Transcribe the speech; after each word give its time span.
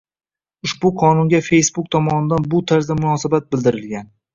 Ushbu 0.67 0.91
qonunga 1.01 1.43
Facebook 1.49 1.95
tomonidan 1.99 2.51
bu 2.57 2.67
tarzda 2.75 3.01
munosabat 3.07 3.51
bildirilgan. 3.55 4.15